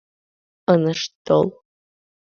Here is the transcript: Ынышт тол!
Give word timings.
Ынышт 0.73 1.11
тол! 1.25 1.47